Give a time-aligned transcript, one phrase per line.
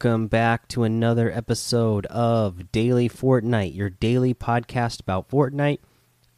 [0.00, 5.80] Welcome back to another episode of Daily Fortnite, your daily podcast about Fortnite.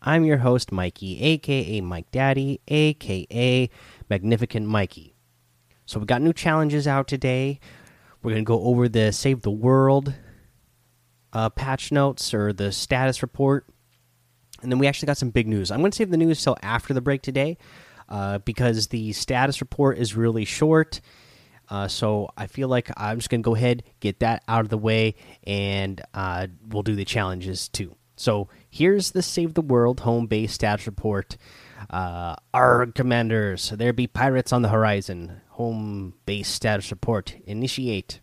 [0.01, 3.69] I'm your host, Mikey, aka Mike Daddy, aka
[4.09, 5.15] Magnificent Mikey.
[5.85, 7.61] So, we've got new challenges out today.
[8.23, 10.15] We're going to go over the Save the World
[11.35, 13.67] uh, patch notes or the status report.
[14.63, 15.71] And then we actually got some big news.
[15.71, 17.59] I'm going to save the news till after the break today
[18.09, 21.03] uh, because the status report is really short
[21.71, 24.79] uh, so I feel like I'm just gonna go ahead, get that out of the
[24.79, 27.97] way, and uh, we'll do the challenges too.
[28.17, 31.39] So here's the Save the World home base stats report.
[31.89, 35.41] Uh, our commanders, there be pirates on the horizon.
[35.51, 37.35] Home base status report.
[37.47, 38.21] Initiate.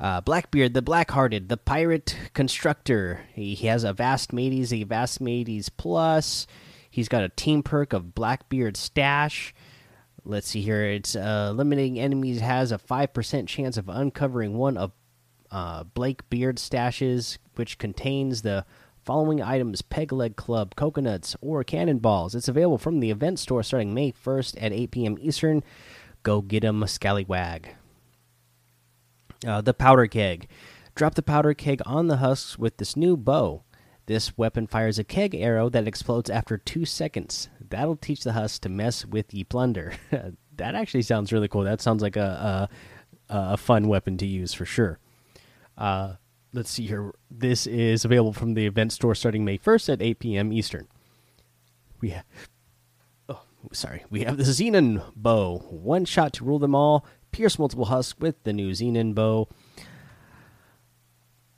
[0.00, 3.20] Uh, Blackbeard, the Blackhearted, the pirate constructor.
[3.32, 6.46] He, he has a vast mateys, a vast mateys plus.
[6.90, 9.54] He's got a team perk of Blackbeard stash.
[10.24, 10.84] Let's see here.
[10.84, 14.92] It's uh, eliminating enemies has a five percent chance of uncovering one of
[15.50, 18.64] uh, Blake Beard stashes, which contains the
[19.04, 22.34] following items: Peg Leg Club, coconuts, or cannonballs.
[22.34, 25.16] It's available from the event store starting May 1st at 8 p.m.
[25.20, 25.62] Eastern.
[26.22, 27.74] Go get 'em, Scallywag.
[29.46, 30.48] Uh, the powder keg.
[30.94, 33.62] Drop the powder keg on the husks with this new bow.
[34.06, 37.48] This weapon fires a keg arrow that explodes after two seconds.
[37.60, 39.94] That'll teach the husk to mess with the plunder.
[40.56, 41.64] that actually sounds really cool.
[41.64, 42.68] That sounds like a
[43.28, 44.98] a, a fun weapon to use for sure.
[45.76, 46.14] Uh,
[46.52, 47.14] let's see here.
[47.30, 50.52] This is available from the event store starting May 1st at 8 p.m.
[50.52, 50.86] Eastern.
[52.00, 52.24] We have,
[53.28, 54.04] oh, sorry.
[54.10, 55.58] We have the Xenon bow.
[55.70, 57.06] One shot to rule them all.
[57.32, 59.48] Pierce multiple husks with the new Xenon bow.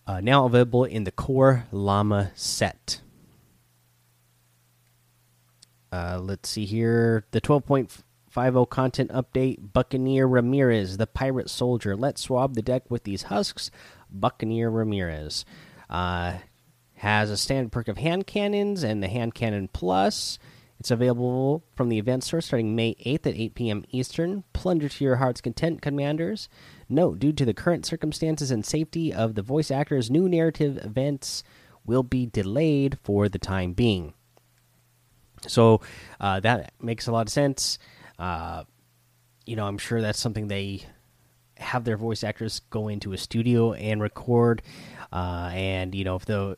[0.07, 3.01] Uh, now available in the core llama set.
[5.91, 7.25] Uh, let's see here.
[7.33, 11.97] The 12.50 content update Buccaneer Ramirez, the pirate soldier.
[11.97, 13.71] Let's swab the deck with these husks.
[14.11, 15.45] Buccaneer Ramirez
[15.91, 16.35] uh,
[16.95, 20.39] has a standard perk of hand cannons and the hand cannon plus.
[20.79, 23.85] It's available from the event store starting May 8th at 8 p.m.
[23.91, 24.45] Eastern.
[24.53, 26.49] Plunder to your heart's content, commanders.
[26.89, 31.43] Note, due to the current circumstances and safety of the voice actors, new narrative events
[31.85, 34.15] will be delayed for the time being.
[35.47, 35.81] So
[36.21, 37.79] uh, that makes a lot of sense.
[38.19, 38.65] Uh,
[39.45, 40.83] you know, I'm sure that's something they
[41.59, 44.63] have their voice actors go into a studio and record.
[45.13, 46.57] Uh, and you know, if the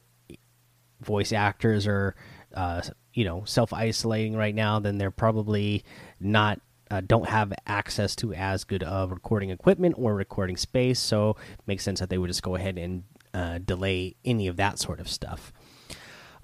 [1.01, 2.15] voice actors are,
[2.55, 2.83] uh,
[3.15, 5.85] you know, self isolating right now, then they're probably
[6.21, 6.61] not
[6.91, 10.99] uh, don't have access to as good of recording equipment or recording space.
[10.99, 13.05] So makes sense that they would just go ahead and
[13.35, 15.53] uh, delay any of that sort of stuff.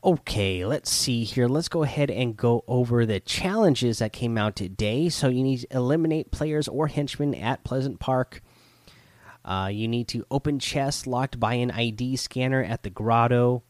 [0.03, 1.49] Okay, let's see here.
[1.49, 5.09] Let's go ahead and go over the challenges that came out today.
[5.09, 8.43] So you need to eliminate players or henchmen at Pleasant Park.
[9.47, 13.63] Uh, you need to open chests locked by an ID scanner at the grotto.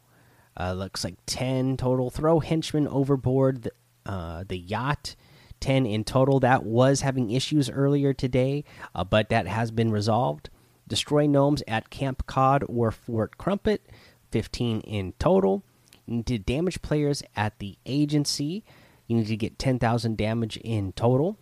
[0.59, 2.11] Uh, looks like 10 total.
[2.11, 3.73] Throw henchmen overboard the,
[4.05, 5.15] uh, the yacht.
[5.65, 6.41] 10 in total.
[6.41, 8.65] That was having issues earlier today,
[8.95, 10.51] uh, but that has been resolved.
[10.87, 13.81] Destroy gnomes at Camp Cod or Fort Crumpet.
[14.31, 15.63] 15 in total.
[16.05, 18.63] You need to damage players at the agency.
[19.07, 21.39] You need to get 10,000 damage in total.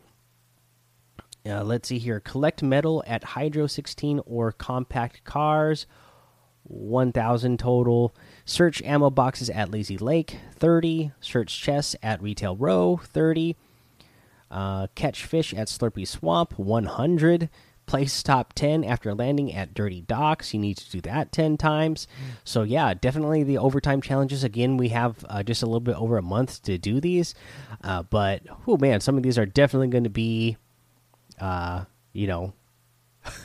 [1.45, 2.21] Uh, let's see here.
[2.21, 5.87] Collect metal at Hydro 16 or Compact Cars.
[6.63, 8.15] 1,000 total.
[8.45, 10.39] Search ammo boxes at Lazy Lake.
[10.55, 11.11] 30.
[11.21, 13.01] Search chests at Retail Row.
[13.03, 13.57] 30.
[14.53, 16.59] Uh, catch fish at Slurpy Swamp.
[16.59, 17.49] 100
[17.87, 20.55] place top 10 after landing at dirty docks.
[20.55, 22.07] You need to do that 10 times.
[22.45, 24.45] So yeah definitely the overtime challenges.
[24.45, 27.35] Again we have uh, just a little bit over a month to do these.
[27.83, 30.57] Uh, but oh man some of these are definitely going to be
[31.41, 32.53] uh, you know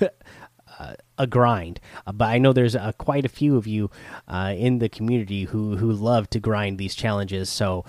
[0.02, 1.80] uh, a grind.
[2.06, 3.90] Uh, but i know there's uh, quite a few of you
[4.30, 7.50] in the community who who love to grind these challenges.
[7.50, 7.86] So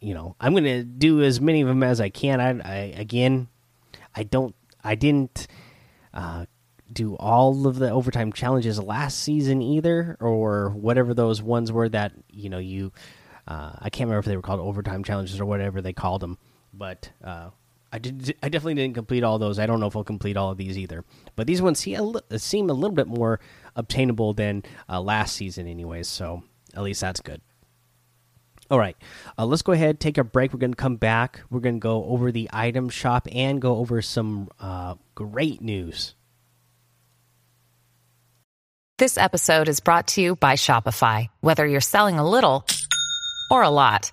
[0.00, 2.76] you know i'm going to do as many of them as i can I, I
[2.96, 3.48] again
[4.14, 5.46] i don't I didn't
[6.12, 6.46] uh,
[6.92, 12.12] do all of the overtime challenges last season either, or whatever those ones were that
[12.30, 12.92] you know you.
[13.46, 16.38] Uh, I can't remember if they were called overtime challenges or whatever they called them,
[16.72, 17.50] but uh,
[17.92, 18.36] I did.
[18.42, 19.58] I definitely didn't complete all those.
[19.58, 21.04] I don't know if I'll complete all of these either.
[21.36, 23.40] But these ones see a, seem a little bit more
[23.76, 26.08] obtainable than uh, last season, anyways.
[26.08, 26.42] So
[26.74, 27.40] at least that's good.
[28.70, 28.96] All right,
[29.36, 30.52] uh, let's go ahead, take a break.
[30.52, 31.40] We're going to come back.
[31.50, 36.14] We're going to go over the item shop and go over some uh, great news.
[38.98, 41.28] This episode is brought to you by Shopify.
[41.40, 42.64] Whether you're selling a little
[43.50, 44.12] or a lot,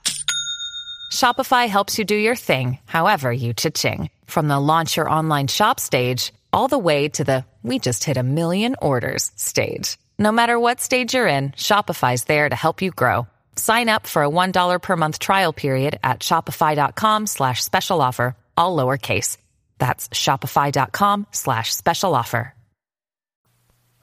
[1.12, 4.09] Shopify helps you do your thing, however you cha-ching.
[4.25, 8.18] From the launch your online shop stage all the way to the we just hit
[8.18, 9.98] a million orders stage.
[10.18, 13.27] No matter what stage you're in, Shopify's there to help you grow.
[13.57, 18.77] Sign up for a $1 per month trial period at shopify.com slash special offer, all
[18.77, 19.38] lowercase.
[19.77, 22.54] That's shopify.com slash special offer.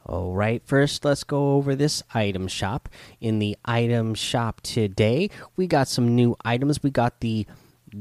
[0.06, 2.91] All right, first let's go over this item shop.
[3.21, 6.83] In the item shop today, we got some new items.
[6.83, 7.47] We got the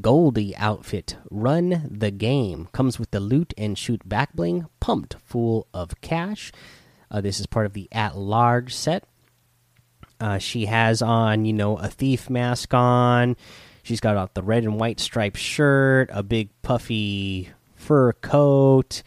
[0.01, 2.67] Goldie outfit, Run the Game.
[2.73, 6.51] Comes with the loot and shoot back bling, pumped full of cash.
[7.09, 9.05] Uh, this is part of the at large set.
[10.23, 13.35] Uh, she has on, you know, a thief mask on.
[13.83, 19.03] She's got out the red and white striped shirt, a big puffy fur coat,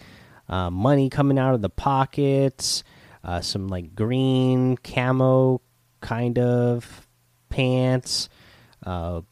[0.50, 2.84] uh, money coming out of the pockets,
[3.24, 5.62] uh, some like green camo
[6.02, 7.08] kind of
[7.48, 8.28] pants,
[8.84, 9.22] uh,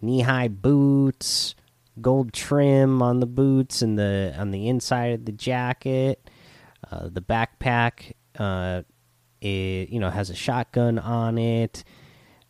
[0.00, 1.54] knee high boots,
[2.00, 6.30] gold trim on the boots and the on the inside of the jacket.
[6.90, 8.80] Uh, the backpack, uh,
[9.40, 11.84] it you know has a shotgun on it.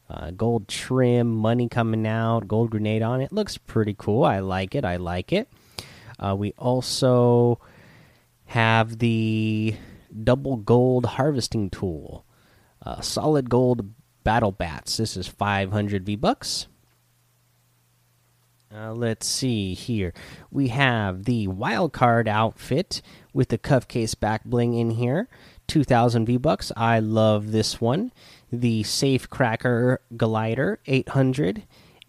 [0.09, 3.33] Uh, gold trim, money coming out, gold grenade on it.
[3.33, 4.25] Looks pretty cool.
[4.25, 4.85] I like it.
[4.85, 5.49] I like it.
[6.19, 7.59] Uh, we also
[8.47, 9.75] have the
[10.23, 12.25] double gold harvesting tool,
[12.83, 13.91] uh, solid gold
[14.23, 14.97] battle bats.
[14.97, 16.69] This is 500 V bucks.
[18.75, 20.13] Uh, let's see here.
[20.51, 23.01] We have the wild card outfit
[23.33, 25.29] with the cuff case back bling in here.
[25.67, 26.73] 2000 V bucks.
[26.77, 28.13] I love this one.
[28.53, 31.65] The safe cracker glider 800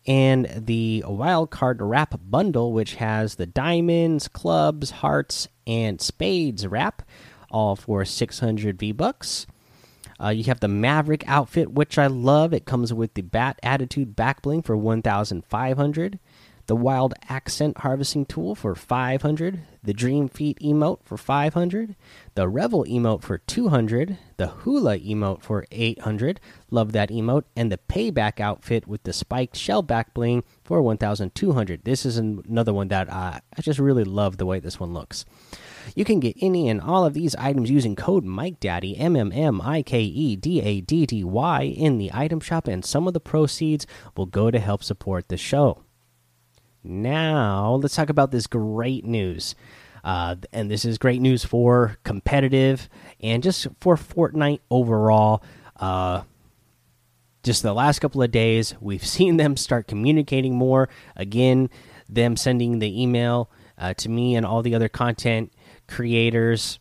[0.05, 7.01] and the wild card wrap bundle which has the diamonds, clubs, hearts and spades wrap
[7.51, 9.47] all for 600 V bucks.
[10.19, 12.53] Uh, you have the Maverick outfit, which I love.
[12.53, 16.19] It comes with the Bat Attitude back bling for 1,500
[16.67, 21.95] the Wild Accent Harvesting Tool for 500, the Dream Feet emote for 500,
[22.35, 27.79] the Revel emote for 200, the Hula emote for 800, love that emote, and the
[27.89, 31.85] Payback outfit with the spiked shell back bling for 1200.
[31.85, 35.23] This is another one that uh, I just really love the way this one looks.
[35.95, 39.61] You can get any and all of these items using code MikeDaddy, M M M
[39.61, 43.13] I K E D A D D Y, in the item shop, and some of
[43.13, 43.87] the proceeds
[44.17, 45.83] will go to help support the show.
[46.87, 49.55] Now, let's talk about this great news.
[50.03, 52.87] Uh, and this is great news for competitive
[53.19, 55.43] and just for Fortnite overall.
[55.75, 56.23] Uh,
[57.43, 60.87] just the last couple of days, we've seen them start communicating more.
[61.15, 61.69] Again,
[62.07, 65.51] them sending the email uh, to me and all the other content
[65.87, 66.79] creators.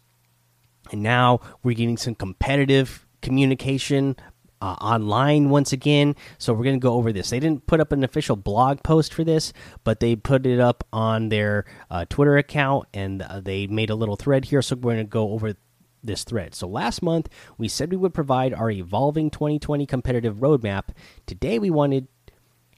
[0.92, 4.16] And now we're getting some competitive communication
[4.60, 6.16] uh, online once again.
[6.38, 7.30] So we're going to go over this.
[7.30, 9.52] They didn't put up an official blog post for this,
[9.84, 13.94] but they put it up on their uh, Twitter account and uh, they made a
[13.94, 14.62] little thread here.
[14.62, 15.54] So we're going to go over
[16.02, 16.54] this thread.
[16.54, 20.88] So last month we said we would provide our evolving 2020 competitive roadmap.
[21.26, 22.08] Today we wanted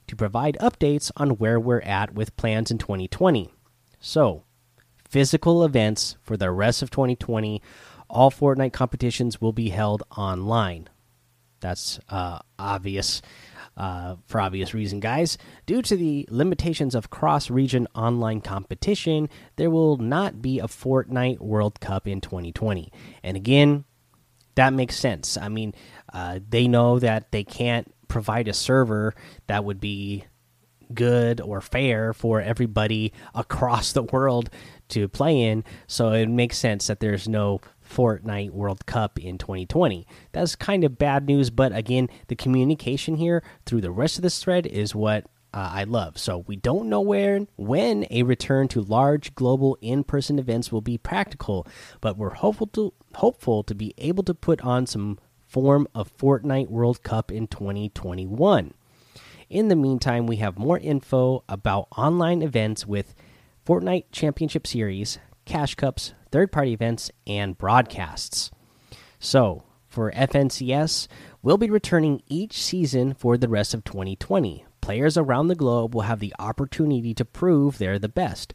[0.07, 3.53] to provide updates on where we're at with plans in 2020.
[3.99, 4.43] So,
[5.07, 7.61] physical events for the rest of 2020.
[8.09, 10.89] All Fortnite competitions will be held online.
[11.59, 13.21] That's uh, obvious
[13.79, 15.37] uh, for obvious reason, guys.
[15.65, 21.39] Due to the limitations of cross region online competition, there will not be a Fortnite
[21.39, 22.91] World Cup in 2020.
[23.23, 23.85] And again,
[24.55, 25.37] that makes sense.
[25.37, 25.73] I mean,
[26.11, 29.13] uh, they know that they can't provide a server
[29.47, 30.25] that would be
[30.93, 34.49] good or fair for everybody across the world
[34.89, 35.63] to play in.
[35.87, 40.05] So it makes sense that there's no Fortnite World Cup in 2020.
[40.31, 44.41] That's kind of bad news, but again, the communication here through the rest of this
[44.41, 46.17] thread is what uh, I love.
[46.17, 50.97] So we don't know where when a return to large global in-person events will be
[50.97, 51.65] practical,
[52.01, 55.17] but we're hopeful to hopeful to be able to put on some
[55.47, 58.73] form of Fortnite World Cup in 2021.
[59.49, 63.15] In the meantime, we have more info about online events with
[63.65, 65.17] Fortnite Championship Series,
[65.49, 68.51] Cash Cups, third party events, and broadcasts.
[69.17, 71.07] So, for FNCS,
[71.41, 74.63] we'll be returning each season for the rest of 2020.
[74.79, 78.53] Players around the globe will have the opportunity to prove they're the best.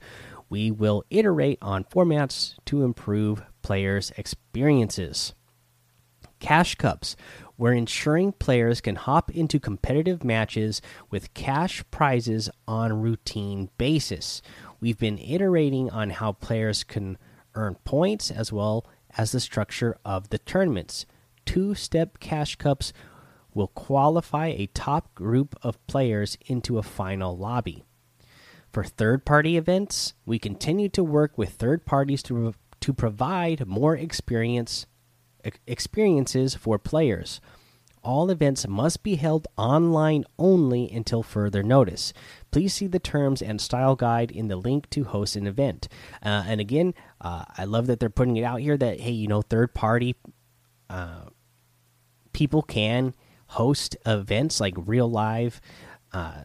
[0.48, 5.34] We will iterate on formats to improve players' experiences.
[6.38, 7.16] Cash Cups.
[7.56, 14.42] We're ensuring players can hop into competitive matches with cash prizes on routine basis.
[14.84, 17.16] We've been iterating on how players can
[17.54, 18.84] earn points as well
[19.16, 21.06] as the structure of the tournaments.
[21.46, 22.92] Two step cash cups
[23.54, 27.82] will qualify a top group of players into a final lobby.
[28.74, 33.96] For third party events, we continue to work with third parties to, to provide more
[33.96, 34.84] experience
[35.66, 37.40] experiences for players.
[38.04, 42.12] All events must be held online only until further notice.
[42.50, 45.88] Please see the terms and style guide in the link to host an event.
[46.23, 49.26] Uh, and again, uh, I love that they're putting it out here that, hey, you
[49.26, 50.14] know, third party
[50.90, 51.30] uh,
[52.32, 53.14] people can
[53.49, 55.61] host events like real live
[56.12, 56.42] uh,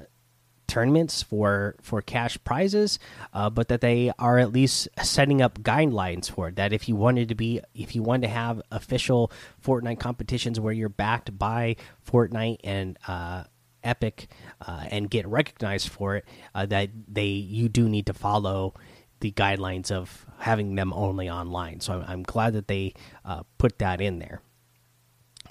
[0.69, 2.99] tournaments for for cash prizes,
[3.33, 6.55] uh, but that they are at least setting up guidelines for it.
[6.55, 9.31] That if you wanted to be, if you wanted to have official
[9.63, 11.75] Fortnite competitions where you're backed by
[12.09, 13.43] Fortnite and uh,
[13.83, 14.27] Epic
[14.61, 18.73] uh, and get recognized for it, uh, that they you do need to follow
[19.19, 21.79] the guidelines of having them only online.
[21.81, 22.93] So I'm, I'm glad that they
[23.25, 24.41] uh, put that in there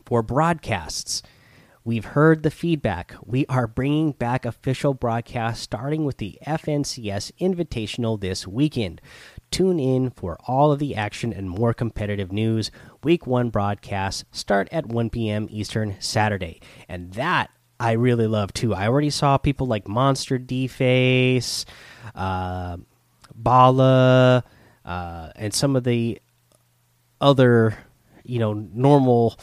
[0.07, 1.23] for broadcasts.
[1.85, 3.15] We've heard the feedback.
[3.25, 9.01] We are bringing back official broadcasts starting with the FNCS Invitational this weekend.
[9.51, 12.71] Tune in for all of the action and more competitive news.
[13.03, 15.47] Week 1 broadcasts start at 1 p.m.
[15.51, 16.61] Eastern Saturday.
[16.89, 18.75] And that I really love too.
[18.75, 21.65] I already saw people like MonsterDface,
[22.15, 22.77] uh,
[23.35, 24.45] Bala,
[24.85, 26.21] uh, and some of the
[27.21, 27.79] other,
[28.25, 29.39] you know, normal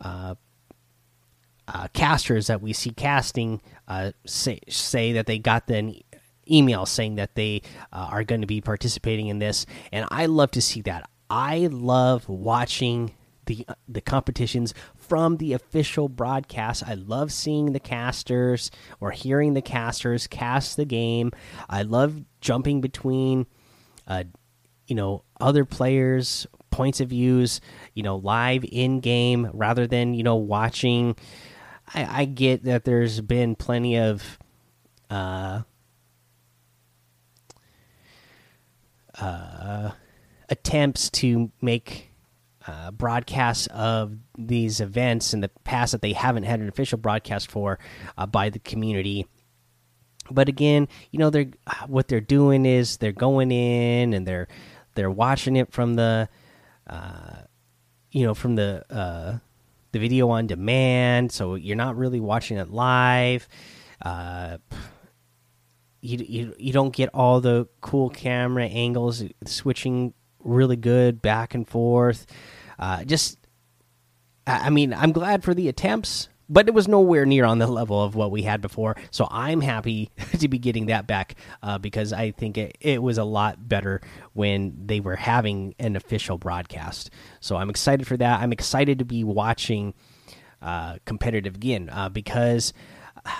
[0.00, 0.34] uh,
[1.68, 6.02] uh, casters that we see casting uh, say say that they got the
[6.50, 10.50] email saying that they uh, are going to be participating in this, and I love
[10.52, 11.08] to see that.
[11.30, 13.12] I love watching
[13.46, 16.84] the the competitions from the official broadcast.
[16.86, 18.70] I love seeing the casters
[19.00, 21.32] or hearing the casters cast the game.
[21.68, 23.46] I love jumping between,
[24.06, 24.24] uh,
[24.86, 27.60] you know, other players' points of views.
[27.94, 31.16] You know, live in game rather than you know watching
[31.94, 34.38] I, I get that there's been plenty of
[35.10, 35.62] uh,
[39.20, 39.90] uh,
[40.48, 42.10] attempts to make
[42.66, 47.50] uh, broadcasts of these events in the past that they haven't had an official broadcast
[47.50, 47.78] for
[48.16, 49.26] uh, by the community.
[50.30, 51.50] But again, you know, they're
[51.86, 54.48] what they're doing is they're going in and they're
[54.94, 56.28] they're watching it from the,
[56.86, 57.36] uh,
[58.10, 59.38] you know, from the uh,
[59.92, 63.48] the video on demand, so you're not really watching it live.
[64.02, 64.58] Uh,
[66.00, 71.66] you, you you don't get all the cool camera angles, switching really good back and
[71.66, 72.26] forth.
[72.78, 73.38] Uh, just,
[74.46, 78.02] I mean, I'm glad for the attempts, but it was nowhere near on the level
[78.02, 78.96] of what we had before.
[79.10, 83.18] So I'm happy to be getting that back uh, because I think it, it was
[83.18, 84.00] a lot better
[84.32, 87.10] when they were having an official broadcast.
[87.40, 88.40] So I'm excited for that.
[88.40, 89.94] I'm excited to be watching
[90.62, 92.72] uh, competitive again uh, because.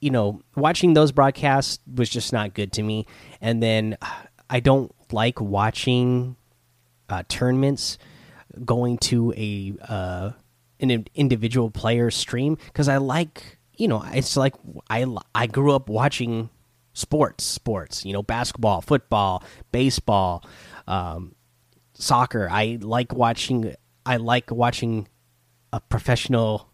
[0.00, 3.06] You know, watching those broadcasts was just not good to me.
[3.40, 3.96] And then
[4.50, 6.36] I don't like watching
[7.08, 7.96] uh, tournaments
[8.66, 10.30] going to a uh,
[10.90, 14.54] an individual player stream because I like you know it's like
[14.88, 16.50] I I grew up watching
[16.92, 20.44] sports sports you know basketball football baseball
[20.86, 21.34] um,
[21.94, 22.48] soccer.
[22.50, 23.74] I like watching
[24.06, 25.08] I like watching
[25.72, 26.68] a professional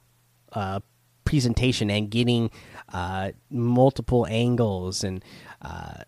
[0.52, 0.80] uh,
[1.24, 2.50] presentation and getting
[2.92, 5.24] uh, multiple angles and
[5.62, 6.02] uh,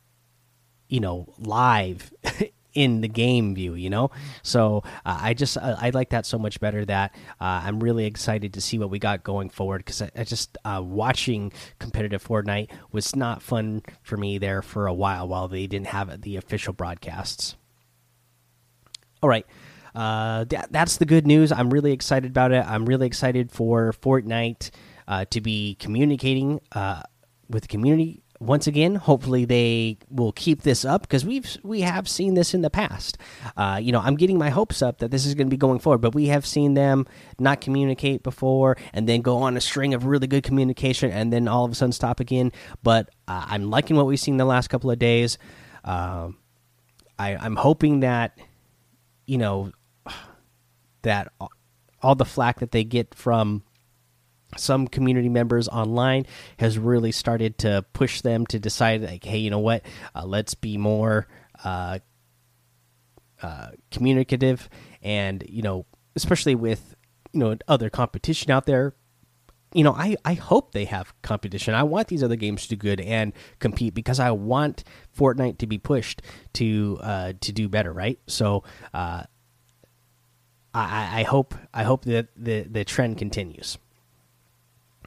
[0.88, 2.12] you know live
[2.74, 4.10] in the game view you know?
[4.42, 8.06] So uh, i just uh, i like that so much better that uh, i'm really
[8.06, 12.24] excited to see what we got going forward because I, I, just uh, watching competitive
[12.24, 16.36] fortnite was not fun for me there for a while while they didn't have the
[16.36, 17.56] official broadcasts.
[19.22, 19.46] All right
[19.94, 21.52] uh, that, that's the good news.
[21.52, 22.64] I'm really excited about it.
[22.66, 24.70] I'm really excited for fortnite
[25.06, 26.60] uh, to be communicating
[27.48, 32.08] with the community once again, hopefully they will keep this up because we've we have
[32.08, 33.16] seen this in the past.
[33.56, 35.78] Uh, you know, I'm getting my hopes up that this is going to be going
[35.78, 37.06] forward, but we have seen them
[37.38, 41.46] not communicate before and then go on a string of really good communication and then
[41.46, 42.50] all of a sudden stop again.
[42.82, 45.38] But uh, I'm liking what we've seen the last couple of days.
[45.84, 46.30] Uh,
[47.18, 48.36] I, I'm hoping that
[49.26, 49.70] you know
[51.02, 51.32] that
[52.02, 53.62] all the flack that they get from
[54.56, 56.26] some community members online
[56.58, 59.84] has really started to push them to decide like hey you know what?
[60.14, 61.26] Uh, let's be more
[61.64, 61.98] uh,
[63.42, 64.68] uh, communicative
[65.02, 66.94] and you know especially with
[67.32, 68.94] you know other competition out there
[69.74, 71.74] you know i i hope they have competition.
[71.74, 74.84] I want these other games to do good and compete because i want
[75.16, 76.22] fortnite to be pushed
[76.54, 78.18] to uh to do better right?
[78.26, 79.24] So uh
[80.74, 83.78] i i hope i hope that the the trend continues